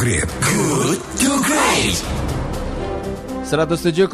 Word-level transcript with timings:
Great. 0.00 0.24
Good 0.40 0.96
to 1.20 1.30
Great. 1.44 2.00
107,1 3.44 4.08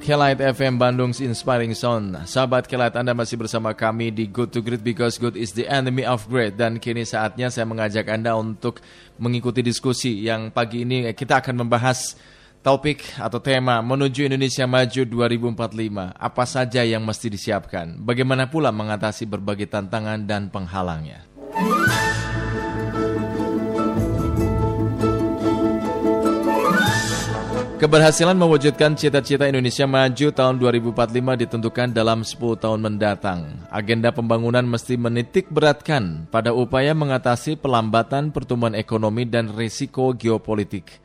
Kelight 0.00 0.40
FM 0.40 0.80
Bandung's 0.80 1.20
Inspiring 1.20 1.76
Sound. 1.76 2.16
Sahabat 2.24 2.64
Kelight 2.64 2.96
Anda 2.96 3.12
masih 3.12 3.36
bersama 3.36 3.76
kami 3.76 4.08
di 4.08 4.24
Good 4.24 4.48
to 4.56 4.64
Great 4.64 4.80
because 4.80 5.20
good 5.20 5.36
is 5.36 5.52
the 5.52 5.68
enemy 5.68 6.08
of 6.08 6.24
great. 6.32 6.56
Dan 6.56 6.80
kini 6.80 7.04
saatnya 7.04 7.52
saya 7.52 7.68
mengajak 7.68 8.08
Anda 8.08 8.32
untuk 8.32 8.80
mengikuti 9.20 9.60
diskusi 9.60 10.24
yang 10.24 10.48
pagi 10.56 10.88
ini 10.88 11.12
kita 11.12 11.44
akan 11.44 11.68
membahas 11.68 12.16
topik 12.64 13.20
atau 13.20 13.44
tema 13.44 13.84
menuju 13.84 14.24
Indonesia 14.24 14.64
Maju 14.64 15.04
2045. 15.04 16.16
Apa 16.16 16.48
saja 16.48 16.80
yang 16.80 17.04
mesti 17.04 17.28
disiapkan? 17.28 18.00
Bagaimana 18.00 18.48
pula 18.48 18.72
mengatasi 18.72 19.28
berbagai 19.28 19.68
tantangan 19.68 20.24
dan 20.24 20.48
penghalangnya? 20.48 21.28
Keberhasilan 27.78 28.34
mewujudkan 28.34 28.98
cita-cita 28.98 29.46
Indonesia 29.46 29.86
maju 29.86 30.34
tahun 30.34 30.58
2045 30.58 31.46
ditentukan 31.46 31.88
dalam 31.94 32.26
10 32.26 32.58
tahun 32.58 32.82
mendatang. 32.82 33.54
Agenda 33.70 34.10
pembangunan 34.10 34.66
mesti 34.66 34.98
menitik 34.98 35.46
beratkan 35.46 36.26
pada 36.26 36.50
upaya 36.50 36.90
mengatasi 36.90 37.54
pelambatan 37.54 38.34
pertumbuhan 38.34 38.74
ekonomi 38.74 39.30
dan 39.30 39.54
risiko 39.54 40.10
geopolitik. 40.10 40.98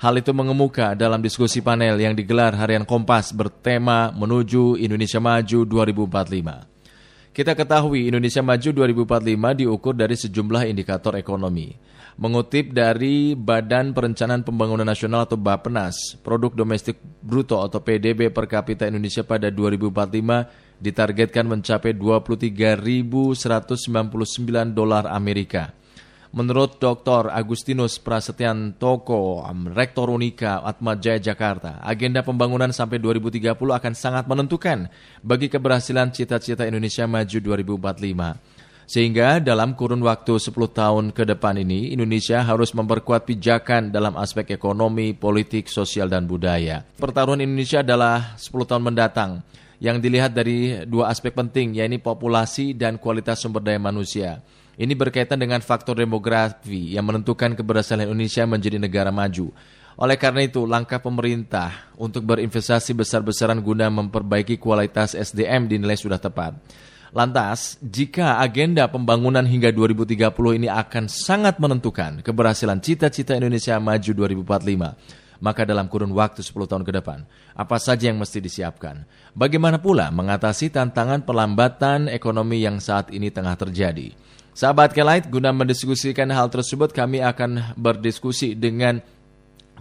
Hal 0.00 0.16
itu 0.16 0.32
mengemuka 0.32 0.96
dalam 0.96 1.20
diskusi 1.20 1.60
panel 1.60 2.00
yang 2.00 2.16
digelar 2.16 2.56
harian 2.56 2.88
Kompas 2.88 3.36
bertema 3.36 4.08
Menuju 4.16 4.80
Indonesia 4.80 5.20
Maju 5.20 5.68
2045. 5.68 6.73
Kita 7.34 7.58
ketahui 7.58 8.06
Indonesia 8.06 8.46
Maju 8.46 8.94
2045 8.94 9.58
diukur 9.58 9.90
dari 9.90 10.14
sejumlah 10.14 10.70
indikator 10.70 11.18
ekonomi. 11.18 11.74
Mengutip 12.14 12.70
dari 12.70 13.34
Badan 13.34 13.90
Perencanaan 13.90 14.46
Pembangunan 14.46 14.86
Nasional 14.86 15.26
atau 15.26 15.34
Bappenas, 15.34 16.14
produk 16.22 16.54
domestik 16.54 16.94
bruto 17.02 17.58
atau 17.58 17.82
PDB 17.82 18.30
per 18.30 18.46
kapita 18.46 18.86
Indonesia 18.86 19.26
pada 19.26 19.50
2045 19.50 20.78
ditargetkan 20.78 21.50
mencapai 21.50 21.98
23.199 21.98 23.34
dolar 24.70 25.10
Amerika. 25.10 25.74
Menurut 26.34 26.82
Dr. 26.82 27.30
Agustinus 27.30 28.02
Prasetyan 28.02 28.74
Toko, 28.74 29.38
Rektor 29.70 30.10
Unika 30.10 30.66
Atma 30.66 30.98
Jaya 30.98 31.22
Jakarta, 31.22 31.78
agenda 31.78 32.26
pembangunan 32.26 32.74
sampai 32.74 32.98
2030 32.98 33.54
akan 33.54 33.94
sangat 33.94 34.26
menentukan 34.26 34.90
bagi 35.22 35.46
keberhasilan 35.46 36.10
cita-cita 36.10 36.66
Indonesia 36.66 37.06
Maju 37.06 37.38
2045. 37.38 38.90
Sehingga 38.90 39.38
dalam 39.38 39.78
kurun 39.78 40.02
waktu 40.02 40.34
10 40.42 40.50
tahun 40.74 41.04
ke 41.14 41.22
depan 41.22 41.54
ini, 41.54 41.94
Indonesia 41.94 42.42
harus 42.42 42.74
memperkuat 42.74 43.30
pijakan 43.30 43.94
dalam 43.94 44.18
aspek 44.18 44.58
ekonomi, 44.58 45.14
politik, 45.14 45.70
sosial, 45.70 46.10
dan 46.10 46.26
budaya. 46.26 46.82
Pertaruhan 46.98 47.46
Indonesia 47.46 47.86
adalah 47.86 48.34
10 48.42 48.50
tahun 48.66 48.82
mendatang 48.82 49.38
yang 49.78 50.02
dilihat 50.02 50.34
dari 50.34 50.82
dua 50.82 51.14
aspek 51.14 51.30
penting, 51.30 51.78
yaitu 51.78 52.02
populasi 52.02 52.74
dan 52.74 52.98
kualitas 52.98 53.38
sumber 53.38 53.62
daya 53.62 53.78
manusia. 53.78 54.42
Ini 54.74 54.90
berkaitan 54.98 55.38
dengan 55.38 55.62
faktor 55.62 56.02
demografi 56.02 56.98
yang 56.98 57.06
menentukan 57.06 57.54
keberhasilan 57.54 58.10
Indonesia 58.10 58.42
menjadi 58.42 58.82
negara 58.82 59.14
maju. 59.14 59.54
Oleh 59.94 60.18
karena 60.18 60.42
itu, 60.42 60.66
langkah 60.66 60.98
pemerintah 60.98 61.94
untuk 61.94 62.26
berinvestasi 62.26 62.98
besar-besaran 62.98 63.62
guna 63.62 63.86
memperbaiki 63.86 64.58
kualitas 64.58 65.14
SDM 65.14 65.70
dinilai 65.70 65.94
sudah 65.94 66.18
tepat. 66.18 66.58
Lantas, 67.14 67.78
jika 67.78 68.42
agenda 68.42 68.90
pembangunan 68.90 69.46
hingga 69.46 69.70
2030 69.70 70.58
ini 70.58 70.66
akan 70.66 71.06
sangat 71.06 71.62
menentukan 71.62 72.26
keberhasilan 72.26 72.82
cita-cita 72.82 73.38
Indonesia 73.38 73.78
Maju 73.78 74.10
2045, 74.42 75.38
maka 75.38 75.62
dalam 75.62 75.86
kurun 75.86 76.10
waktu 76.10 76.42
10 76.42 76.66
tahun 76.66 76.82
ke 76.82 76.90
depan, 76.98 77.22
apa 77.54 77.78
saja 77.78 78.10
yang 78.10 78.18
mesti 78.18 78.42
disiapkan? 78.42 79.06
Bagaimana 79.30 79.78
pula 79.78 80.10
mengatasi 80.10 80.74
tantangan 80.74 81.22
pelambatan 81.22 82.10
ekonomi 82.10 82.66
yang 82.66 82.82
saat 82.82 83.14
ini 83.14 83.30
tengah 83.30 83.54
terjadi? 83.54 84.10
Sahabat 84.54 84.94
Kelight, 84.94 85.26
guna 85.26 85.50
mendiskusikan 85.50 86.30
hal 86.30 86.46
tersebut, 86.46 86.94
kami 86.94 87.18
akan 87.18 87.74
berdiskusi 87.74 88.54
dengan 88.54 89.02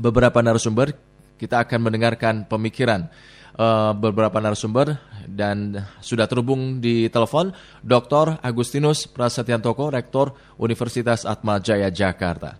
beberapa 0.01 0.41
narasumber. 0.41 0.97
Kita 1.37 1.61
akan 1.61 1.77
mendengarkan 1.77 2.49
pemikiran 2.49 3.05
uh, 3.53 3.93
beberapa 3.93 4.41
narasumber 4.41 4.97
dan 5.29 5.77
sudah 6.01 6.25
terhubung 6.25 6.81
di 6.81 7.05
telepon 7.13 7.53
Dr. 7.85 8.41
Agustinus 8.41 9.05
Prasetyantoko, 9.05 9.93
Rektor 9.93 10.33
Universitas 10.57 11.21
Atma 11.21 11.61
Jaya 11.61 11.93
Jakarta. 11.93 12.57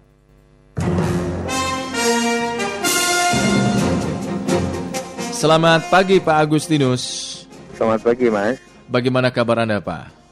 Selamat 5.33 5.89
pagi 5.89 6.21
Pak 6.21 6.37
Agustinus. 6.45 7.03
Selamat 7.73 8.05
pagi 8.05 8.29
Mas. 8.29 8.61
Bagaimana 8.85 9.33
kabar 9.33 9.65
Anda 9.65 9.81
Pak? 9.81 10.22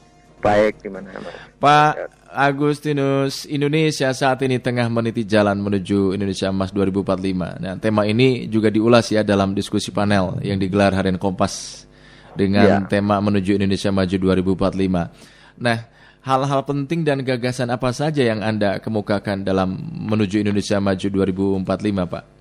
Baik, 0.42 0.82
gimana 0.82 1.06
Mas? 1.22 1.34
Pak 1.62 1.94
Agustinus, 2.34 3.46
Indonesia 3.46 4.10
saat 4.10 4.42
ini 4.42 4.58
tengah 4.58 4.90
meniti 4.90 5.22
jalan 5.22 5.62
menuju 5.62 6.18
Indonesia 6.18 6.50
Emas 6.50 6.74
2045. 6.74 7.62
Nah, 7.62 7.78
tema 7.78 8.02
ini 8.08 8.50
juga 8.50 8.66
diulas 8.66 9.06
ya 9.14 9.22
dalam 9.22 9.54
diskusi 9.54 9.94
panel 9.94 10.42
yang 10.42 10.58
digelar 10.58 10.90
harian 10.98 11.20
Kompas 11.20 11.86
dengan 12.34 12.82
ya. 12.82 12.88
tema 12.88 13.22
menuju 13.22 13.54
Indonesia 13.54 13.94
Maju 13.94 14.16
2045. 14.18 15.62
Nah, 15.62 15.78
hal-hal 16.24 16.60
penting 16.64 17.04
dan 17.06 17.20
gagasan 17.22 17.70
apa 17.70 17.94
saja 17.94 18.24
yang 18.24 18.40
Anda 18.40 18.80
kemukakan 18.80 19.46
dalam 19.46 19.76
menuju 20.10 20.42
Indonesia 20.42 20.80
Maju 20.82 21.06
2045, 21.06 22.08
Pak? 22.08 22.31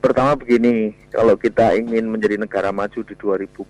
Pertama 0.00 0.32
begini, 0.32 0.96
kalau 1.12 1.36
kita 1.36 1.76
ingin 1.76 2.08
menjadi 2.08 2.40
negara 2.40 2.72
maju 2.72 3.04
di 3.04 3.12
2045 3.20 3.68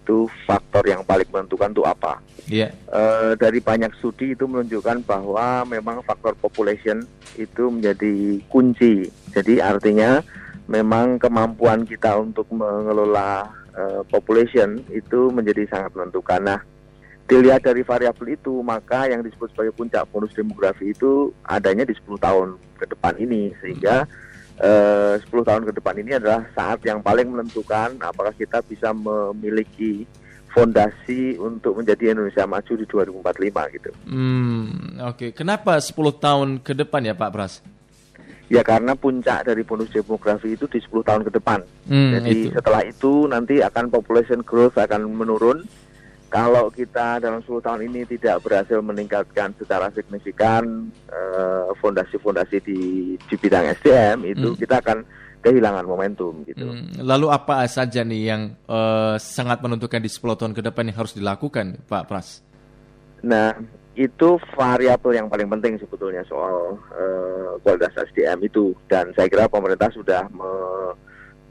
itu 0.00 0.24
faktor 0.48 0.88
yang 0.88 1.04
paling 1.04 1.28
menentukan 1.28 1.68
itu 1.68 1.84
apa? 1.84 2.16
Yeah. 2.48 2.72
Iya. 2.72 2.96
E, 2.96 3.02
dari 3.36 3.60
banyak 3.60 3.92
studi 4.00 4.32
itu 4.32 4.48
menunjukkan 4.48 5.04
bahwa 5.04 5.68
memang 5.68 6.00
faktor 6.08 6.32
population 6.40 7.04
itu 7.36 7.68
menjadi 7.68 8.40
kunci. 8.48 9.12
Jadi 9.36 9.60
artinya 9.60 10.24
memang 10.64 11.20
kemampuan 11.20 11.84
kita 11.84 12.24
untuk 12.24 12.48
mengelola 12.56 13.44
e, 13.76 14.00
population 14.08 14.80
itu 14.88 15.28
menjadi 15.28 15.68
sangat 15.68 15.92
menentukan. 15.92 16.40
Nah, 16.40 16.60
dilihat 17.28 17.68
dari 17.68 17.84
variabel 17.84 18.32
itu, 18.32 18.64
maka 18.64 19.12
yang 19.12 19.20
disebut 19.20 19.52
sebagai 19.52 19.76
puncak 19.76 20.08
bonus 20.08 20.32
demografi 20.32 20.96
itu 20.96 21.36
adanya 21.44 21.84
di 21.84 21.92
10 21.92 22.16
tahun 22.16 22.56
ke 22.80 22.96
depan 22.96 23.12
ini, 23.20 23.52
sehingga 23.60 24.08
hmm 24.08 24.24
Eh, 24.56 25.20
uh, 25.20 25.20
10 25.20 25.44
tahun 25.44 25.62
ke 25.68 25.72
depan 25.76 25.94
ini 26.00 26.16
adalah 26.16 26.48
saat 26.56 26.80
yang 26.80 27.04
paling 27.04 27.28
menentukan 27.28 28.00
apakah 28.00 28.32
kita 28.32 28.64
bisa 28.64 28.88
memiliki 28.96 30.08
fondasi 30.56 31.36
untuk 31.36 31.76
menjadi 31.76 32.16
Indonesia 32.16 32.48
maju 32.48 32.72
di 32.72 32.86
2045 32.88 33.76
gitu. 33.76 33.90
Hmm, 34.08 34.96
oke. 35.04 35.12
Okay. 35.12 35.30
Kenapa 35.36 35.76
10 35.76 35.92
tahun 36.16 36.48
ke 36.64 36.72
depan 36.72 37.04
ya 37.04 37.12
Pak 37.12 37.30
Pras? 37.36 37.60
Ya 38.48 38.64
karena 38.64 38.96
puncak 38.96 39.44
dari 39.44 39.60
bonus 39.66 39.92
demografi 39.92 40.56
itu 40.56 40.64
di 40.64 40.80
10 40.80 41.04
tahun 41.04 41.22
ke 41.28 41.36
depan. 41.36 41.60
Hmm, 41.84 42.16
Jadi 42.16 42.48
itu. 42.48 42.54
setelah 42.56 42.80
itu 42.88 43.28
nanti 43.28 43.60
akan 43.60 43.92
population 43.92 44.40
growth 44.40 44.80
akan 44.80 45.04
menurun 45.04 45.68
kalau 46.26 46.68
kita 46.74 47.22
dalam 47.22 47.38
10 47.40 47.62
tahun 47.62 47.80
ini 47.86 48.02
tidak 48.06 48.42
berhasil 48.42 48.82
meningkatkan 48.82 49.54
secara 49.56 49.88
signifikan 49.94 50.90
eh, 51.08 51.68
fondasi-fondasi 51.78 52.56
uh, 52.58 52.64
di 52.66 52.80
di 53.16 53.34
bidang 53.38 53.70
SDM 53.78 54.18
itu 54.26 54.48
hmm. 54.52 54.58
kita 54.58 54.82
akan 54.82 55.06
kehilangan 55.46 55.86
momentum 55.86 56.42
gitu. 56.42 56.66
Hmm. 56.66 56.90
Lalu 56.98 57.30
apa 57.30 57.62
saja 57.70 58.02
nih 58.02 58.22
yang 58.34 58.42
uh, 58.66 59.14
sangat 59.22 59.62
menentukan 59.62 60.02
di 60.02 60.10
10 60.10 60.34
tahun 60.34 60.52
ke 60.58 60.62
depan 60.66 60.90
yang 60.90 60.98
harus 60.98 61.14
dilakukan, 61.14 61.86
Pak 61.86 62.04
Pras? 62.10 62.42
Nah, 63.22 63.54
itu 63.94 64.36
variabel 64.58 65.22
yang 65.22 65.30
paling 65.30 65.46
penting 65.46 65.78
sebetulnya 65.78 66.26
soal 66.26 66.74
uh, 66.92 67.54
kualitas 67.62 67.94
SDM 68.10 68.42
itu 68.42 68.74
dan 68.90 69.14
saya 69.14 69.30
kira 69.30 69.46
pemerintah 69.46 69.88
sudah 69.94 70.26
me 70.34 70.50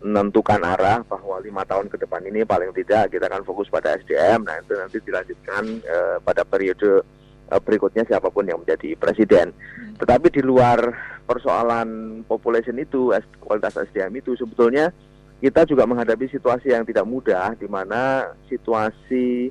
menentukan 0.06 0.62
arah 0.62 1.02
bahwa 1.02 1.42
lima 1.42 1.66
tahun 1.66 1.90
ke 1.90 1.98
depan 1.98 2.22
ini 2.30 2.46
paling 2.46 2.70
tidak 2.78 3.10
kita 3.10 3.26
akan 3.26 3.42
fokus 3.42 3.66
pada 3.74 3.98
SDM. 3.98 4.46
Nah 4.46 4.62
itu 4.62 4.78
nanti 4.78 4.98
dilanjutkan 5.02 5.64
uh, 5.82 6.18
pada 6.22 6.46
periode 6.46 7.02
uh, 7.50 7.58
berikutnya 7.58 8.06
siapa 8.06 8.30
pun 8.30 8.46
yang 8.46 8.62
menjadi 8.62 8.94
presiden. 8.94 9.50
Hmm. 9.50 9.98
Tetapi 9.98 10.30
di 10.30 10.46
luar 10.46 10.78
persoalan 11.26 12.22
population 12.30 12.78
itu, 12.78 13.10
kualitas 13.42 13.82
SDM 13.90 14.22
itu 14.22 14.38
sebetulnya 14.38 14.94
kita 15.42 15.66
juga 15.66 15.90
menghadapi 15.90 16.30
situasi 16.30 16.70
yang 16.70 16.86
tidak 16.86 17.10
mudah, 17.10 17.58
di 17.58 17.66
mana 17.66 18.30
situasi 18.46 19.50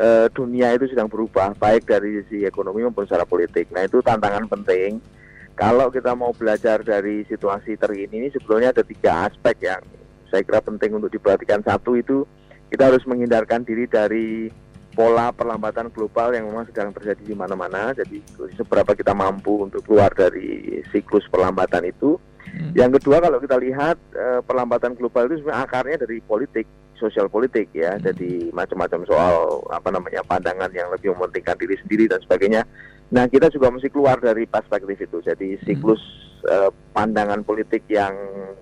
uh, 0.00 0.32
dunia 0.32 0.72
itu 0.72 0.88
sedang 0.88 1.12
berubah, 1.12 1.52
baik 1.60 1.84
dari 1.84 2.24
sisi 2.24 2.48
ekonomi 2.48 2.88
maupun 2.88 3.04
secara 3.04 3.28
politik. 3.28 3.68
Nah 3.68 3.84
itu 3.84 4.00
tantangan 4.00 4.48
penting 4.48 5.19
kalau 5.54 5.92
kita 5.92 6.16
mau 6.16 6.32
belajar 6.32 6.80
dari 6.80 7.26
situasi 7.28 7.76
terkini 7.76 8.26
ini 8.26 8.28
sebetulnya 8.32 8.72
ada 8.72 8.84
tiga 8.86 9.28
aspek 9.28 9.56
yang 9.66 9.82
saya 10.30 10.46
kira 10.46 10.62
penting 10.62 10.94
untuk 10.94 11.10
diperhatikan. 11.10 11.60
Satu 11.66 11.98
itu 11.98 12.24
kita 12.70 12.88
harus 12.88 13.02
menghindarkan 13.04 13.66
diri 13.66 13.84
dari 13.90 14.48
pola 14.94 15.30
perlambatan 15.34 15.90
global 15.90 16.34
yang 16.34 16.50
memang 16.50 16.66
sedang 16.70 16.94
terjadi 16.94 17.22
di 17.22 17.34
mana-mana. 17.34 17.90
Jadi 17.94 18.22
seberapa 18.54 18.94
kita 18.94 19.14
mampu 19.14 19.66
untuk 19.66 19.82
keluar 19.86 20.10
dari 20.14 20.80
siklus 20.94 21.26
perlambatan 21.30 21.90
itu. 21.90 22.18
Hmm. 22.50 22.74
Yang 22.74 23.02
kedua 23.02 23.22
kalau 23.22 23.38
kita 23.38 23.56
lihat 23.58 23.96
uh, 24.14 24.40
perlambatan 24.42 24.98
global 24.98 25.30
itu 25.30 25.42
sebenarnya 25.42 25.62
akarnya 25.66 25.96
dari 26.02 26.18
politik, 26.22 26.66
sosial 26.98 27.30
politik 27.30 27.70
ya. 27.74 27.98
Hmm. 27.98 28.02
Jadi 28.10 28.50
macam-macam 28.54 29.00
soal 29.06 29.34
apa 29.70 29.88
namanya 29.94 30.22
pandangan 30.26 30.70
yang 30.74 30.90
lebih 30.90 31.14
mementingkan 31.14 31.58
diri 31.58 31.78
sendiri 31.82 32.10
dan 32.10 32.22
sebagainya. 32.22 32.62
Nah 33.10 33.26
kita 33.26 33.50
juga 33.50 33.70
mesti 33.74 33.90
keluar 33.90 34.22
dari 34.22 34.46
perspektif 34.46 34.98
itu. 35.02 35.18
Jadi 35.22 35.58
siklus 35.66 36.00
hmm. 36.00 36.50
uh, 36.50 36.70
pandangan 36.94 37.42
politik 37.42 37.86
yang 37.90 38.14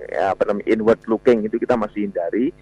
ya, 0.08 0.32
apa 0.32 0.48
namanya 0.48 0.66
inward 0.72 1.00
looking 1.04 1.44
itu 1.44 1.60
kita 1.60 1.76
masih 1.76 2.08
hindari 2.08 2.52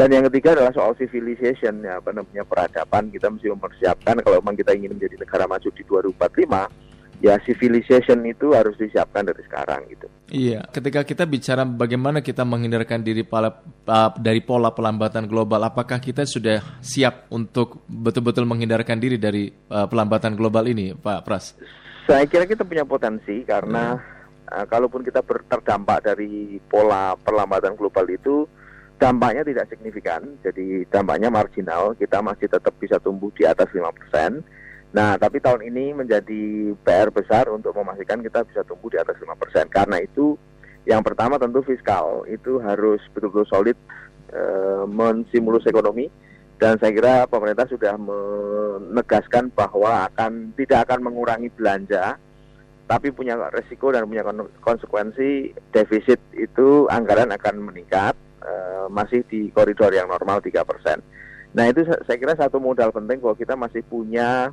dan 0.00 0.16
yang 0.16 0.24
ketiga 0.32 0.56
adalah 0.56 0.72
soal 0.72 0.96
civilization, 0.96 1.84
ya, 1.84 2.00
apa 2.00 2.14
namanya 2.14 2.40
peradaban. 2.46 3.12
Kita 3.12 3.28
mesti 3.28 3.52
mempersiapkan 3.52 4.22
kalau 4.24 4.40
memang 4.40 4.56
kita 4.56 4.72
ingin 4.72 4.96
menjadi 4.96 5.20
negara 5.20 5.44
maju 5.44 5.68
di 5.68 5.82
2045, 5.84 6.89
ya 7.20 7.36
civilization 7.44 8.24
itu 8.24 8.56
harus 8.56 8.74
disiapkan 8.80 9.28
dari 9.28 9.44
sekarang 9.44 9.84
gitu. 9.92 10.08
Iya, 10.32 10.64
ketika 10.72 11.04
kita 11.04 11.24
bicara 11.28 11.68
bagaimana 11.68 12.24
kita 12.24 12.42
menghindarkan 12.48 13.04
diri 13.04 13.22
pola, 13.22 13.52
dari 14.16 14.40
pola 14.40 14.72
pelambatan 14.72 15.28
global, 15.28 15.60
apakah 15.68 16.00
kita 16.00 16.24
sudah 16.24 16.80
siap 16.80 17.28
untuk 17.28 17.84
betul-betul 17.86 18.48
menghindarkan 18.48 18.96
diri 18.96 19.20
dari 19.20 19.52
uh, 19.52 19.84
pelambatan 19.84 20.32
global 20.34 20.64
ini, 20.64 20.96
Pak 20.96 21.20
Pras? 21.28 21.54
Saya 22.08 22.24
kira 22.24 22.48
kita 22.48 22.64
punya 22.64 22.88
potensi 22.88 23.44
karena 23.44 23.94
hmm. 23.94 24.48
uh, 24.56 24.66
kalaupun 24.66 25.04
kita 25.04 25.20
terdampak 25.26 26.08
dari 26.08 26.56
pola 26.64 27.14
perlambatan 27.20 27.76
global 27.76 28.08
itu, 28.08 28.48
dampaknya 28.96 29.44
tidak 29.44 29.68
signifikan, 29.68 30.24
jadi 30.40 30.88
dampaknya 30.88 31.28
marginal, 31.28 31.92
kita 31.96 32.24
masih 32.24 32.48
tetap 32.48 32.72
bisa 32.80 32.96
tumbuh 32.96 33.28
di 33.36 33.44
atas 33.44 33.68
5%. 33.72 34.59
Nah, 34.90 35.14
tapi 35.14 35.38
tahun 35.38 35.62
ini 35.70 35.94
menjadi 35.94 36.74
PR 36.82 37.14
besar 37.14 37.46
untuk 37.46 37.70
memastikan 37.78 38.18
kita 38.18 38.42
bisa 38.42 38.66
tumbuh 38.66 38.90
di 38.90 38.98
atas 38.98 39.14
5%. 39.22 39.70
Karena 39.70 40.02
itu, 40.02 40.34
yang 40.82 41.06
pertama 41.06 41.38
tentu 41.38 41.62
fiskal, 41.62 42.26
itu 42.26 42.58
harus 42.58 42.98
betul-betul 43.14 43.46
solid 43.46 43.78
e, 44.34 44.42
menstimulus 44.90 45.62
ekonomi, 45.70 46.10
dan 46.60 46.74
saya 46.76 46.92
kira 46.92 47.14
pemerintah 47.30 47.70
sudah 47.70 47.94
menegaskan 47.96 49.48
bahwa 49.54 50.10
akan 50.10 50.52
tidak 50.58 50.90
akan 50.90 51.06
mengurangi 51.06 51.48
belanja, 51.54 52.20
tapi 52.84 53.14
punya 53.14 53.38
resiko 53.54 53.94
dan 53.94 54.04
punya 54.10 54.26
konsekuensi 54.60 55.54
defisit 55.70 56.18
itu 56.34 56.90
anggaran 56.90 57.30
akan 57.30 57.70
meningkat 57.70 58.18
uh, 58.42 58.90
masih 58.90 59.22
di 59.30 59.46
koridor 59.54 59.94
yang 59.94 60.10
normal 60.10 60.42
3%. 60.42 60.58
Nah 61.54 61.64
itu 61.70 61.86
saya 61.86 62.18
kira 62.18 62.34
satu 62.34 62.58
modal 62.58 62.90
penting 62.90 63.22
bahwa 63.22 63.38
kita 63.38 63.54
masih 63.54 63.86
punya 63.86 64.50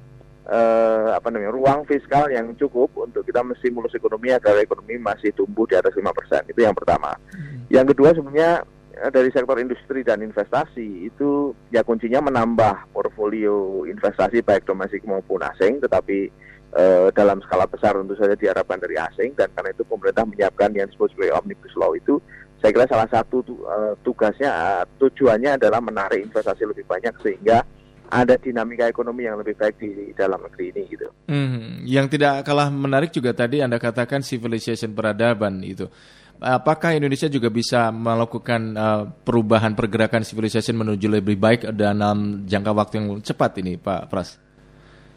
uh, 0.48 1.14
apa 1.14 1.28
namanya 1.30 1.54
ruang 1.54 1.84
fiskal 1.84 2.32
yang 2.32 2.56
cukup 2.56 2.90
untuk 2.96 3.28
kita 3.28 3.44
menstimulus 3.44 3.94
ekonomi 3.94 4.32
agar 4.32 4.56
ekonomi 4.60 4.96
masih 4.98 5.36
tumbuh 5.36 5.68
di 5.68 5.76
atas 5.76 5.94
5%. 5.94 6.52
Itu 6.52 6.60
yang 6.64 6.76
pertama. 6.76 7.14
Hmm. 7.36 7.68
Yang 7.68 7.96
kedua 7.96 8.10
sebenarnya 8.16 8.52
eh, 8.96 9.12
dari 9.12 9.30
sektor 9.36 9.60
industri 9.60 10.02
dan 10.08 10.24
investasi 10.24 11.12
itu 11.12 11.52
ya 11.70 11.84
kuncinya 11.84 12.24
menambah 12.32 12.96
portfolio 12.96 13.84
investasi 13.84 14.40
baik 14.42 14.64
domestik 14.64 15.04
maupun 15.04 15.44
asing 15.44 15.84
tetapi 15.84 16.32
uh, 16.76 17.08
dalam 17.12 17.44
skala 17.44 17.68
besar 17.68 17.96
tentu 17.96 18.16
saja 18.16 18.36
diharapkan 18.40 18.80
dari 18.80 18.96
asing 18.96 19.36
dan 19.36 19.52
karena 19.52 19.76
itu 19.76 19.84
pemerintah 19.84 20.24
menyiapkan 20.24 20.72
yang 20.76 20.88
disebut 20.88 21.12
sebagai 21.14 21.36
omnibus 21.36 21.76
law 21.76 21.92
itu 21.92 22.20
saya 22.58 22.74
kira 22.74 22.88
salah 22.90 23.10
satu 23.12 23.46
uh, 23.68 23.94
tugasnya 24.02 24.82
tujuannya 24.98 25.62
adalah 25.62 25.78
menarik 25.78 26.26
investasi 26.26 26.66
lebih 26.66 26.88
banyak 26.90 27.14
sehingga 27.22 27.62
ada 28.08 28.40
dinamika 28.40 28.88
ekonomi 28.88 29.28
yang 29.28 29.40
lebih 29.40 29.56
baik 29.60 29.76
di 29.80 30.12
dalam 30.16 30.40
negeri 30.40 30.72
ini 30.72 30.82
gitu. 30.88 31.08
Hmm, 31.28 31.84
yang 31.84 32.08
tidak 32.08 32.48
kalah 32.48 32.72
menarik 32.72 33.12
juga 33.12 33.36
tadi 33.36 33.60
Anda 33.60 33.78
katakan 33.78 34.24
civilization 34.24 34.96
peradaban 34.96 35.60
itu. 35.64 35.92
Apakah 36.38 36.94
Indonesia 36.94 37.26
juga 37.26 37.50
bisa 37.50 37.90
melakukan 37.90 38.62
uh, 38.78 39.04
perubahan 39.26 39.74
pergerakan 39.74 40.22
civilization 40.22 40.78
menuju 40.78 41.10
lebih 41.10 41.34
baik 41.34 41.66
dalam 41.74 42.46
jangka 42.46 42.72
waktu 42.78 42.94
yang 43.02 43.08
cepat 43.26 43.58
ini, 43.58 43.82
Pak 43.82 44.06
Pras? 44.06 44.38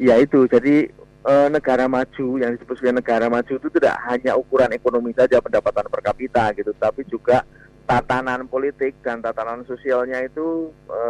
Ya 0.01 0.17
itu, 0.17 0.49
jadi 0.49 0.89
e, 1.29 1.35
negara 1.53 1.85
maju 1.85 2.41
yang 2.41 2.57
disebut 2.57 2.81
sebagai 2.81 3.05
negara 3.05 3.29
maju 3.29 3.53
itu 3.53 3.69
tidak 3.69 4.01
hanya 4.09 4.33
ukuran 4.33 4.73
ekonomi 4.73 5.13
saja 5.13 5.45
pendapatan 5.45 5.85
per 5.93 6.01
kapita 6.01 6.57
gitu, 6.57 6.73
tapi 6.81 7.05
juga 7.05 7.45
tatanan 7.91 8.47
politik 8.47 8.95
dan 9.03 9.19
tatanan 9.19 9.67
sosialnya 9.67 10.23
itu 10.23 10.71
e, 10.87 11.01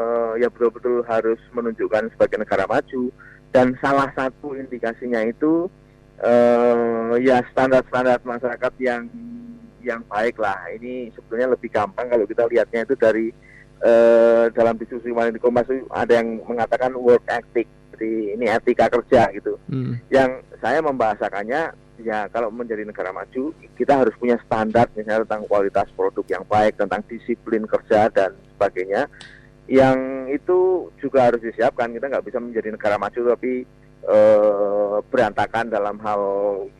ya 0.40 0.48
betul-betul 0.48 1.04
harus 1.04 1.36
menunjukkan 1.52 2.08
sebagai 2.16 2.40
negara 2.40 2.64
maju 2.64 3.12
dan 3.52 3.76
salah 3.84 4.08
satu 4.16 4.56
indikasinya 4.56 5.20
itu 5.28 5.68
e, 6.16 6.32
ya 7.20 7.44
standar-standar 7.52 8.24
masyarakat 8.24 8.72
yang 8.80 9.12
yang 9.84 10.00
baik 10.08 10.40
lah. 10.40 10.56
Ini 10.72 11.12
sebetulnya 11.12 11.52
lebih 11.52 11.68
gampang 11.68 12.08
kalau 12.08 12.24
kita 12.24 12.48
lihatnya 12.48 12.88
itu 12.88 12.96
dari 12.96 13.28
e, 13.84 13.92
dalam 14.56 14.80
diskusi 14.80 15.12
kemarin 15.12 15.36
di 15.36 15.40
Kompas 15.40 15.68
ada 15.92 16.12
yang 16.16 16.40
mengatakan 16.48 16.96
work 16.96 17.28
ethic 17.28 17.68
seperti 17.92 18.40
ini 18.40 18.48
etika 18.48 18.88
kerja 18.88 19.28
gitu. 19.36 19.60
Hmm. 19.68 20.00
Yang 20.08 20.48
saya 20.64 20.80
membahasakannya 20.80 21.76
ya 22.02 22.26
kalau 22.32 22.48
menjadi 22.50 22.82
negara 22.82 23.10
maju 23.14 23.54
kita 23.78 23.92
harus 24.00 24.14
punya 24.16 24.36
standar 24.44 24.88
misalnya 24.92 25.24
tentang 25.24 25.44
kualitas 25.46 25.88
produk 25.94 26.24
yang 26.28 26.44
baik, 26.44 26.76
tentang 26.76 27.00
disiplin 27.06 27.64
kerja 27.64 28.10
dan 28.10 28.34
sebagainya. 28.56 29.08
Yang 29.70 29.98
itu 30.42 30.58
juga 30.98 31.30
harus 31.30 31.40
disiapkan. 31.40 31.94
Kita 31.94 32.10
nggak 32.10 32.26
bisa 32.26 32.38
menjadi 32.42 32.74
negara 32.74 32.98
maju 32.98 33.20
tapi 33.36 33.62
uh, 34.08 34.98
berantakan 35.12 35.68
dalam 35.68 35.96
hal 36.00 36.22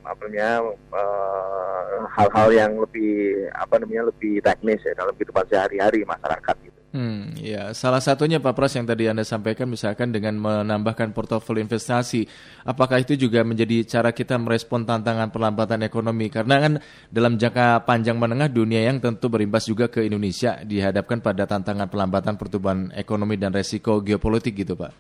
apa 0.03 0.21
namanya 0.27 0.53
uh, 0.91 2.07
hal-hal 2.17 2.49
yang 2.51 2.73
lebih 2.81 3.47
apa 3.53 3.79
namanya 3.79 4.09
lebih 4.09 4.41
teknis 4.41 4.81
ya 4.83 4.97
dalam 4.97 5.13
kehidupan 5.17 5.47
sehari-hari 5.47 6.03
masyarakat 6.03 6.57
gitu. 6.65 6.80
Hmm, 6.91 7.39
ya, 7.39 7.71
salah 7.71 8.03
satunya 8.03 8.43
Pak 8.43 8.51
Pras 8.51 8.75
yang 8.75 8.83
tadi 8.83 9.07
Anda 9.07 9.23
sampaikan 9.23 9.71
misalkan 9.71 10.11
dengan 10.11 10.35
menambahkan 10.35 11.15
portofolio 11.15 11.63
investasi. 11.63 12.27
Apakah 12.67 12.99
itu 12.99 13.15
juga 13.15 13.47
menjadi 13.47 13.87
cara 13.87 14.11
kita 14.11 14.35
merespon 14.35 14.83
tantangan 14.83 15.31
perlambatan 15.31 15.87
ekonomi? 15.87 16.27
Karena 16.35 16.59
kan 16.59 16.73
dalam 17.07 17.39
jangka 17.39 17.87
panjang 17.87 18.19
menengah 18.19 18.51
dunia 18.51 18.91
yang 18.91 18.99
tentu 18.99 19.31
berimbas 19.31 19.71
juga 19.71 19.87
ke 19.87 20.03
Indonesia 20.03 20.59
dihadapkan 20.67 21.23
pada 21.23 21.47
tantangan 21.47 21.87
perlambatan 21.87 22.35
pertumbuhan 22.35 22.91
ekonomi 22.99 23.39
dan 23.39 23.55
resiko 23.55 24.03
geopolitik 24.03 24.59
gitu, 24.67 24.75
Pak. 24.75 24.91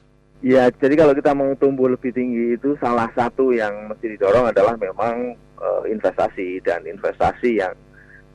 Ya, 0.46 0.70
jadi 0.70 0.94
kalau 0.94 1.12
kita 1.18 1.34
mau 1.34 1.50
tumbuh 1.58 1.90
lebih 1.90 2.14
tinggi 2.14 2.54
itu 2.54 2.78
salah 2.78 3.10
satu 3.18 3.50
yang 3.50 3.90
mesti 3.90 4.14
didorong 4.14 4.46
adalah 4.46 4.78
memang 4.78 5.34
uh, 5.58 5.82
investasi 5.90 6.62
dan 6.62 6.86
investasi 6.86 7.60
yang 7.60 7.74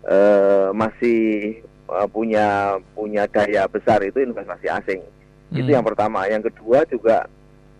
uh, 0.05 0.75
masih 0.75 1.63
uh, 1.89 2.07
punya 2.09 2.77
punya 2.93 3.25
daya 3.29 3.65
besar 3.69 4.01
itu 4.05 4.21
investasi 4.21 4.67
asing. 4.69 5.01
Hmm. 5.51 5.57
Itu 5.61 5.69
yang 5.73 5.85
pertama. 5.85 6.25
Yang 6.29 6.53
kedua 6.53 6.85
juga 6.89 7.17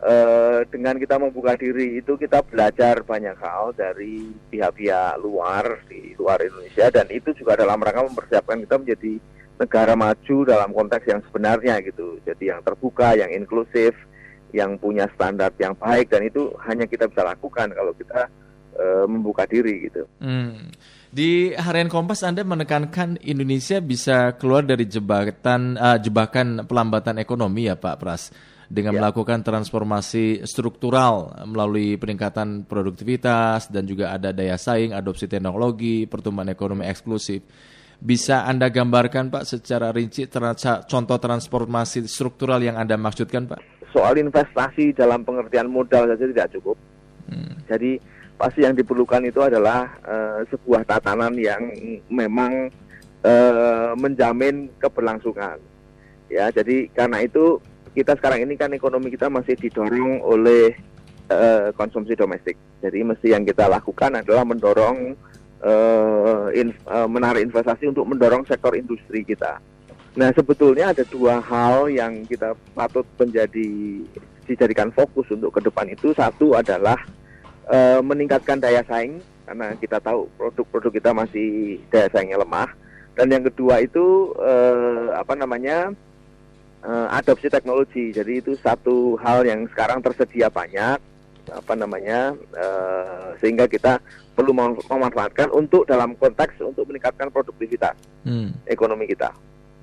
uh, 0.02 0.62
dengan 0.70 0.96
kita 0.98 1.16
membuka 1.18 1.58
diri 1.58 2.00
itu 2.00 2.18
kita 2.18 2.46
belajar 2.46 3.02
banyak 3.02 3.38
hal 3.42 3.74
dari 3.74 4.32
pihak-pihak 4.54 5.22
luar 5.22 5.82
di 5.90 6.14
luar 6.18 6.42
Indonesia 6.42 6.90
dan 6.94 7.10
itu 7.10 7.34
juga 7.38 7.58
dalam 7.60 7.82
rangka 7.82 8.06
mempersiapkan 8.06 8.62
kita 8.64 8.76
menjadi 8.82 9.14
negara 9.56 9.96
maju 9.96 10.38
dalam 10.44 10.70
konteks 10.76 11.06
yang 11.08 11.22
sebenarnya 11.32 11.80
gitu. 11.82 12.20
Jadi 12.28 12.52
yang 12.52 12.60
terbuka, 12.60 13.16
yang 13.16 13.32
inklusif, 13.32 13.96
yang 14.52 14.76
punya 14.80 15.08
standar 15.16 15.52
yang 15.60 15.76
baik 15.76 16.12
dan 16.12 16.28
itu 16.28 16.52
hanya 16.64 16.88
kita 16.88 17.08
bisa 17.08 17.24
lakukan 17.24 17.72
kalau 17.72 17.92
kita 17.96 18.28
uh, 18.80 19.06
membuka 19.08 19.48
diri 19.48 19.92
gitu. 19.92 20.04
Hmm. 20.20 20.72
Di 21.16 21.56
harian 21.56 21.88
Kompas 21.88 22.28
Anda 22.28 22.44
menekankan 22.44 23.24
Indonesia 23.24 23.80
bisa 23.80 24.36
keluar 24.36 24.68
dari 24.68 24.84
jebakan 24.84 25.80
uh, 25.80 25.96
jebakan 25.96 26.68
pelambatan 26.68 27.24
ekonomi 27.24 27.72
ya 27.72 27.80
Pak 27.80 27.96
Pras 28.04 28.36
dengan 28.68 28.92
ya. 28.92 29.00
melakukan 29.00 29.40
transformasi 29.40 30.44
struktural 30.44 31.32
melalui 31.48 31.96
peningkatan 31.96 32.68
produktivitas 32.68 33.72
dan 33.72 33.88
juga 33.88 34.12
ada 34.12 34.36
daya 34.36 34.60
saing, 34.60 34.92
adopsi 34.92 35.32
teknologi, 35.32 36.04
pertumbuhan 36.04 36.52
ekonomi 36.52 36.84
eksklusif. 36.84 37.48
Bisa 37.96 38.44
Anda 38.44 38.68
gambarkan 38.68 39.32
Pak 39.32 39.48
secara 39.48 39.96
rinci 39.96 40.28
contoh 40.28 41.16
transformasi 41.16 42.12
struktural 42.12 42.60
yang 42.60 42.76
Anda 42.76 43.00
maksudkan 43.00 43.48
Pak? 43.48 43.88
Soal 43.96 44.20
investasi 44.20 44.92
dalam 44.92 45.24
pengertian 45.24 45.72
modal 45.72 46.12
saja 46.12 46.28
tidak 46.28 46.52
cukup. 46.60 46.76
Hmm. 47.32 47.56
Jadi 47.72 48.04
pasti 48.36 48.68
yang 48.68 48.76
diperlukan 48.76 49.24
itu 49.24 49.40
adalah 49.40 49.96
uh, 50.04 50.44
sebuah 50.52 50.84
tatanan 50.84 51.34
yang 51.40 51.72
memang 52.12 52.68
uh, 53.24 53.92
menjamin 53.96 54.68
keberlangsungan. 54.80 55.60
Ya, 56.28 56.52
jadi 56.52 56.90
karena 56.92 57.24
itu 57.24 57.62
kita 57.96 58.18
sekarang 58.20 58.44
ini 58.44 58.60
kan 58.60 58.74
ekonomi 58.76 59.14
kita 59.14 59.32
masih 59.32 59.56
didorong 59.56 60.20
oleh 60.20 60.76
uh, 61.32 61.72
konsumsi 61.80 62.14
domestik. 62.18 62.60
Jadi 62.84 63.02
mesti 63.08 63.32
yang 63.32 63.48
kita 63.48 63.72
lakukan 63.72 64.20
adalah 64.20 64.44
mendorong 64.44 65.16
uh, 65.64 66.48
in, 66.52 66.76
uh, 66.86 67.08
menarik 67.08 67.48
investasi 67.48 67.88
untuk 67.88 68.04
mendorong 68.04 68.44
sektor 68.46 68.76
industri 68.76 69.24
kita. 69.24 69.64
Nah 70.16 70.32
sebetulnya 70.36 70.92
ada 70.92 71.04
dua 71.08 71.40
hal 71.40 71.92
yang 71.92 72.24
kita 72.28 72.56
patut 72.76 73.04
menjadi 73.20 73.68
dijadikan 74.46 74.94
fokus 74.94 75.26
untuk 75.34 75.56
ke 75.56 75.60
depan 75.64 75.90
itu 75.90 76.14
satu 76.14 76.56
adalah 76.56 77.00
e, 77.70 77.78
meningkatkan 78.02 78.58
daya 78.62 78.82
saing 78.86 79.22
karena 79.46 79.78
kita 79.78 80.02
tahu 80.02 80.26
produk-produk 80.38 80.92
kita 80.94 81.12
masih 81.14 81.78
daya 81.94 82.10
saingnya 82.10 82.42
lemah 82.42 82.70
dan 83.16 83.32
yang 83.32 83.44
kedua 83.46 83.82
itu 83.82 84.34
e, 84.38 84.54
apa 85.14 85.34
namanya 85.38 85.94
e, 86.82 86.92
adopsi 87.14 87.48
teknologi 87.50 88.12
jadi 88.14 88.42
itu 88.42 88.58
satu 88.60 89.16
hal 89.22 89.46
yang 89.46 89.70
sekarang 89.70 90.02
tersedia 90.02 90.50
banyak 90.50 90.98
apa 91.46 91.74
namanya 91.78 92.34
e, 92.54 92.68
sehingga 93.38 93.70
kita 93.70 94.02
perlu 94.34 94.52
memanfaatkan 94.90 95.54
untuk 95.54 95.88
dalam 95.88 96.18
konteks 96.18 96.60
untuk 96.60 96.90
meningkatkan 96.90 97.32
produktivitas 97.32 97.96
hmm. 98.28 98.52
ekonomi 98.68 99.08
kita. 99.08 99.32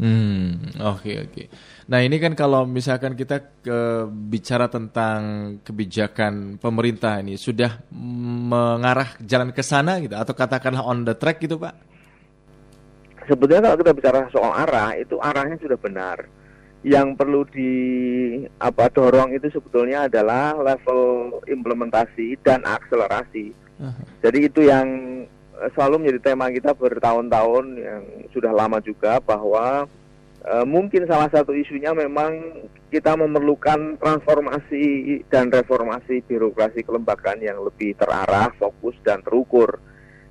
Hmm, 0.03 0.59
oke 0.83 1.01
okay, 1.01 1.15
oke. 1.23 1.33
Okay. 1.33 1.47
Nah 1.91 1.99
ini 2.03 2.17
kan 2.23 2.39
kalau 2.39 2.63
misalkan 2.63 3.19
kita 3.19 3.43
ke, 3.63 4.07
bicara 4.07 4.71
tentang 4.71 5.21
kebijakan 5.67 6.59
pemerintah 6.63 7.19
ini 7.19 7.35
sudah 7.35 7.83
mengarah 7.95 9.19
jalan 9.19 9.51
ke 9.51 9.63
sana 9.67 9.99
gitu 9.99 10.15
atau 10.15 10.35
katakanlah 10.35 10.85
on 10.87 11.03
the 11.03 11.15
track 11.19 11.43
gitu 11.43 11.59
pak? 11.59 11.75
Sebetulnya 13.27 13.71
kalau 13.71 13.79
kita 13.83 13.93
bicara 13.95 14.19
soal 14.31 14.53
arah 14.55 14.95
itu 14.99 15.19
arahnya 15.19 15.59
sudah 15.59 15.79
benar. 15.79 16.19
Yang 16.83 17.15
perlu 17.15 17.47
di 17.47 17.73
apa 18.59 18.91
dorong 18.91 19.39
itu 19.39 19.47
sebetulnya 19.55 20.11
adalah 20.11 20.59
level 20.59 21.31
implementasi 21.47 22.43
dan 22.43 22.67
akselerasi. 22.67 23.55
Uh 23.79 23.95
-huh. 23.95 24.05
Jadi 24.27 24.39
itu 24.51 24.67
yang 24.67 24.87
selalu 25.71 26.03
menjadi 26.03 26.35
tema 26.35 26.51
kita 26.51 26.75
bertahun-tahun 26.75 27.65
yang 27.79 28.03
sudah 28.35 28.51
lama 28.51 28.83
juga 28.83 29.23
bahwa 29.23 29.87
e, 30.43 30.55
mungkin 30.67 31.07
salah 31.07 31.31
satu 31.31 31.55
isunya 31.55 31.95
memang 31.95 32.63
kita 32.91 33.15
memerlukan 33.17 33.97
transformasi 33.97 35.23
dan 35.31 35.49
reformasi 35.49 36.21
birokrasi 36.27 36.85
kelembagaan 36.85 37.41
yang 37.41 37.63
lebih 37.63 37.97
terarah, 37.97 38.53
fokus 38.59 38.99
dan 39.07 39.23
terukur. 39.23 39.81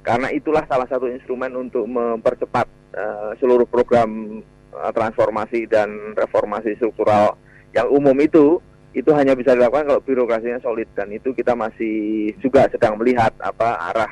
Karena 0.01 0.33
itulah 0.33 0.65
salah 0.65 0.89
satu 0.89 1.09
instrumen 1.09 1.53
untuk 1.55 1.87
mempercepat 1.87 2.67
e, 2.93 3.05
seluruh 3.39 3.65
program 3.65 4.41
e, 4.71 4.81
transformasi 4.93 5.65
dan 5.65 6.13
reformasi 6.13 6.75
struktural 6.77 7.39
yang 7.71 7.87
umum 7.87 8.15
itu 8.19 8.59
itu 8.91 9.07
hanya 9.15 9.31
bisa 9.39 9.55
dilakukan 9.55 9.87
kalau 9.87 10.03
birokrasinya 10.03 10.59
solid 10.59 10.87
dan 10.91 11.07
itu 11.15 11.31
kita 11.31 11.55
masih 11.55 12.27
juga 12.43 12.67
sedang 12.67 12.99
melihat 12.99 13.31
apa 13.39 13.79
arah 13.87 14.11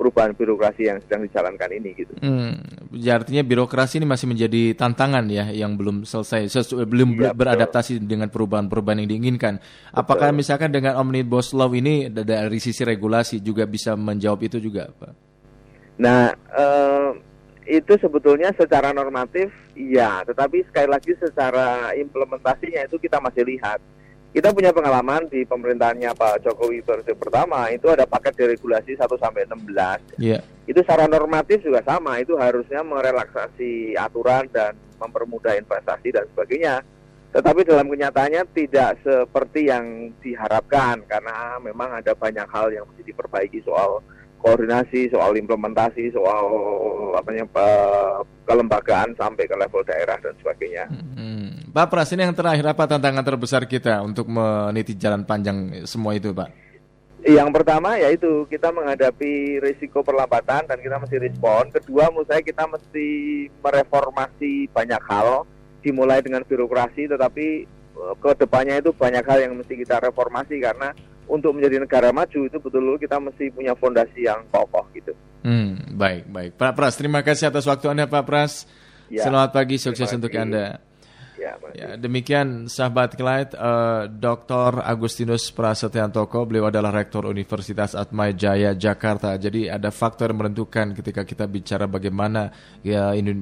perubahan 0.00 0.32
birokrasi 0.32 0.88
yang 0.88 0.96
sedang 1.04 1.28
dijalankan 1.28 1.68
ini 1.76 1.92
gitu. 1.92 2.16
Hmm, 2.24 2.56
ya 2.96 3.20
artinya 3.20 3.44
birokrasi 3.44 4.00
ini 4.00 4.08
masih 4.08 4.32
menjadi 4.32 4.72
tantangan 4.72 5.28
ya 5.28 5.52
yang 5.52 5.76
belum 5.76 6.08
selesai 6.08 6.48
sesu, 6.48 6.80
belum 6.88 7.20
ya, 7.20 7.36
beradaptasi 7.36 8.00
betul. 8.00 8.08
dengan 8.08 8.32
perubahan-perubahan 8.32 9.04
yang 9.04 9.10
diinginkan. 9.12 9.60
Betul. 9.60 10.00
Apakah 10.00 10.32
misalkan 10.32 10.72
dengan 10.72 10.96
omnibus 10.96 11.52
law 11.52 11.68
ini 11.76 12.08
dari 12.08 12.56
sisi 12.56 12.80
regulasi 12.80 13.44
juga 13.44 13.68
bisa 13.68 13.92
menjawab 13.92 14.40
itu 14.40 14.56
juga, 14.56 14.88
Pak? 14.88 15.12
Nah, 16.00 16.32
uh, 16.56 17.12
itu 17.68 17.92
sebetulnya 18.00 18.56
secara 18.56 18.96
normatif 18.96 19.52
iya, 19.76 20.24
tetapi 20.24 20.64
sekali 20.64 20.88
lagi 20.88 21.12
secara 21.20 21.92
implementasinya 21.92 22.88
itu 22.88 22.96
kita 22.96 23.20
masih 23.20 23.44
lihat 23.44 23.84
kita 24.30 24.54
punya 24.54 24.70
pengalaman 24.70 25.26
di 25.26 25.42
pemerintahannya 25.42 26.14
Pak 26.14 26.46
Jokowi 26.46 26.86
periode 26.86 27.14
pertama 27.18 27.66
itu 27.74 27.90
ada 27.90 28.06
paket 28.06 28.38
deregulasi 28.38 28.94
1 28.94 29.10
sampai 29.18 29.42
16. 29.50 30.22
Yeah. 30.22 30.46
Itu 30.70 30.86
secara 30.86 31.10
normatif 31.10 31.66
juga 31.66 31.82
sama, 31.82 32.22
itu 32.22 32.38
harusnya 32.38 32.86
merelaksasi 32.86 33.98
aturan 33.98 34.46
dan 34.54 34.78
mempermudah 35.02 35.58
investasi 35.58 36.14
dan 36.14 36.30
sebagainya. 36.30 36.86
Tetapi 37.30 37.62
dalam 37.66 37.90
kenyataannya 37.90 38.42
tidak 38.54 39.02
seperti 39.02 39.70
yang 39.70 40.14
diharapkan 40.22 41.02
karena 41.06 41.58
memang 41.62 41.98
ada 41.98 42.14
banyak 42.14 42.46
hal 42.50 42.70
yang 42.70 42.86
mesti 42.86 43.06
diperbaiki 43.06 43.62
soal 43.66 44.02
koordinasi, 44.42 45.10
soal 45.10 45.34
implementasi, 45.34 46.10
soal 46.14 46.46
apa 47.14 47.30
kelembagaan 48.46 49.14
sampai 49.14 49.46
ke 49.46 49.54
level 49.54 49.82
daerah 49.86 50.18
dan 50.18 50.34
sebagainya. 50.42 50.86
Hmm. 50.90 51.39
Pak 51.70 51.86
Pras, 51.86 52.10
ini 52.10 52.26
yang 52.26 52.34
terakhir 52.34 52.66
apa 52.66 52.82
tantangan 52.90 53.22
terbesar 53.22 53.62
kita 53.62 54.02
untuk 54.02 54.26
meniti 54.26 54.98
jalan 54.98 55.22
panjang 55.22 55.86
semua 55.86 56.18
itu, 56.18 56.34
Pak? 56.34 56.50
Yang 57.20 57.52
pertama 57.52 58.00
yaitu 58.00 58.48
kita 58.48 58.72
menghadapi 58.72 59.60
risiko 59.60 60.00
perlambatan 60.00 60.64
dan 60.64 60.78
kita 60.80 60.96
mesti 60.96 61.16
respon. 61.20 61.68
Kedua, 61.68 62.08
menurut 62.08 62.26
saya 62.26 62.40
kita 62.40 62.64
mesti 62.64 63.06
mereformasi 63.60 64.72
banyak 64.72 65.02
hal, 65.04 65.44
dimulai 65.84 66.24
dengan 66.24 66.42
birokrasi, 66.42 67.06
tetapi 67.06 67.46
eh, 67.68 68.14
ke 68.18 68.30
depannya 68.40 68.80
itu 68.80 68.90
banyak 68.96 69.22
hal 69.22 69.38
yang 69.38 69.54
mesti 69.54 69.78
kita 69.78 70.00
reformasi 70.00 70.58
karena 70.64 70.96
untuk 71.30 71.54
menjadi 71.54 71.86
negara 71.86 72.10
maju 72.10 72.40
itu 72.50 72.58
betul 72.58 72.98
kita 72.98 73.22
mesti 73.22 73.52
punya 73.54 73.76
fondasi 73.78 74.26
yang 74.26 74.42
kokoh 74.50 74.82
gitu. 74.96 75.14
Hmm, 75.46 75.94
baik, 75.94 76.26
baik. 76.26 76.50
Pak 76.58 76.72
Pras, 76.74 76.98
terima 76.98 77.22
kasih 77.22 77.52
atas 77.52 77.68
waktu 77.68 77.92
Anda 77.92 78.10
Pak 78.10 78.24
Pras. 78.26 78.66
Ya, 79.12 79.28
Selamat 79.28 79.54
pagi, 79.54 79.76
sukses 79.78 80.10
untuk 80.10 80.32
Anda. 80.34 80.89
Ya, 81.40 81.56
ya, 81.72 81.96
demikian 81.96 82.68
sahabat 82.68 83.16
Clyde, 83.16 83.56
uh, 83.56 84.04
Dr. 84.12 84.84
Agustinus 84.84 85.48
Prasetyantoko, 85.48 86.44
beliau 86.44 86.68
adalah 86.68 86.92
Rektor 86.92 87.24
Universitas 87.24 87.96
Atma 87.96 88.28
Jaya 88.36 88.76
Jakarta. 88.76 89.32
Jadi 89.40 89.72
ada 89.72 89.88
faktor 89.88 90.36
yang 90.36 90.44
menentukan 90.44 90.92
ketika 90.92 91.24
kita 91.24 91.48
bicara 91.48 91.88
bagaimana 91.88 92.52
ya 92.84 93.16
ini 93.16 93.32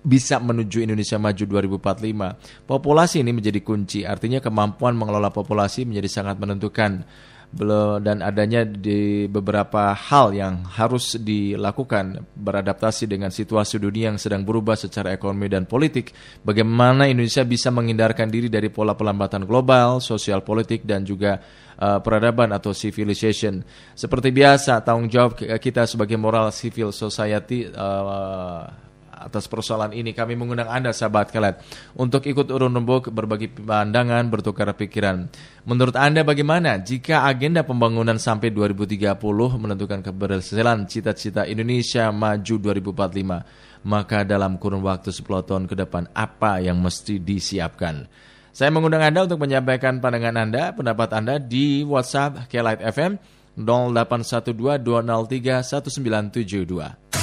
bisa 0.00 0.38
menuju 0.38 0.86
Indonesia 0.86 1.18
Maju 1.18 1.44
2045. 1.44 2.70
Populasi 2.70 3.20
ini 3.20 3.34
menjadi 3.34 3.60
kunci, 3.66 4.06
artinya 4.06 4.38
kemampuan 4.38 4.94
mengelola 4.94 5.28
populasi 5.34 5.84
menjadi 5.84 6.22
sangat 6.22 6.38
menentukan 6.38 7.04
belum 7.50 8.06
dan 8.06 8.22
adanya 8.22 8.62
di 8.62 9.26
beberapa 9.26 9.90
hal 9.90 10.30
yang 10.30 10.62
harus 10.70 11.18
dilakukan 11.18 12.22
beradaptasi 12.38 13.10
dengan 13.10 13.34
situasi 13.34 13.82
dunia 13.82 14.14
yang 14.14 14.22
sedang 14.22 14.46
berubah 14.46 14.78
secara 14.78 15.10
ekonomi 15.10 15.50
dan 15.50 15.66
politik. 15.66 16.14
Bagaimana 16.46 17.10
Indonesia 17.10 17.42
bisa 17.42 17.74
menghindarkan 17.74 18.30
diri 18.30 18.46
dari 18.46 18.70
pola 18.70 18.94
pelambatan 18.94 19.50
global, 19.50 19.98
sosial 19.98 20.46
politik 20.46 20.86
dan 20.86 21.02
juga 21.02 21.42
uh, 21.74 21.98
peradaban 21.98 22.54
atau 22.54 22.70
civilization. 22.70 23.66
Seperti 23.98 24.30
biasa, 24.30 24.86
tanggung 24.86 25.10
jawab 25.10 25.34
kita 25.58 25.90
sebagai 25.90 26.14
moral 26.14 26.54
civil 26.54 26.94
society 26.94 27.66
uh, 27.66 28.89
atas 29.20 29.44
persoalan 29.46 29.92
ini. 29.92 30.16
Kami 30.16 30.34
mengundang 30.34 30.72
Anda 30.72 30.96
sahabat 30.96 31.28
kalian 31.28 31.60
untuk 31.94 32.24
ikut 32.24 32.48
urun 32.48 32.72
rembuk, 32.72 33.12
berbagi 33.12 33.52
pandangan, 33.52 34.26
bertukar 34.32 34.72
pikiran. 34.72 35.28
Menurut 35.68 35.94
Anda 35.94 36.24
bagaimana 36.24 36.80
jika 36.80 37.28
agenda 37.28 37.60
pembangunan 37.62 38.16
sampai 38.16 38.48
2030 38.50 39.20
menentukan 39.60 40.00
keberhasilan 40.00 40.88
cita-cita 40.88 41.44
Indonesia 41.44 42.08
maju 42.08 42.54
2045? 42.56 43.84
Maka 43.84 44.28
dalam 44.28 44.60
kurun 44.60 44.84
waktu 44.84 45.08
10 45.12 45.48
tahun 45.48 45.64
ke 45.64 45.74
depan 45.86 46.08
apa 46.12 46.60
yang 46.60 46.80
mesti 46.80 47.20
disiapkan? 47.20 48.08
Saya 48.50 48.74
mengundang 48.74 49.00
Anda 49.06 49.24
untuk 49.24 49.40
menyampaikan 49.40 50.02
pandangan 50.02 50.36
Anda, 50.36 50.74
pendapat 50.74 51.08
Anda 51.14 51.38
di 51.38 51.86
WhatsApp 51.86 52.50
Kelight 52.50 52.82
FM 52.82 53.16
0812 53.54 54.82
203 54.82 55.62
1972. 55.62 57.19